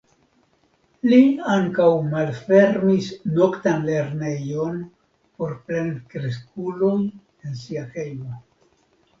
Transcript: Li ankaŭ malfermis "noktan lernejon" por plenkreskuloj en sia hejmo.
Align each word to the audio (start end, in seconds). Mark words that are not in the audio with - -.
Li 1.09 1.17
ankaŭ 1.55 1.89
malfermis 2.13 3.09
"noktan 3.35 3.85
lernejon" 3.91 4.81
por 5.37 5.55
plenkreskuloj 5.69 6.97
en 7.07 7.61
sia 7.67 7.89
hejmo. 7.95 8.41